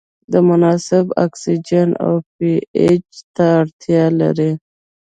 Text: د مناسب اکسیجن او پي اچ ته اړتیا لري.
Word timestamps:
د 0.31 0.33
مناسب 0.49 1.05
اکسیجن 1.25 1.89
او 2.05 2.13
پي 2.35 2.51
اچ 2.85 3.09
ته 3.35 3.43
اړتیا 3.61 4.05
لري. 4.19 4.51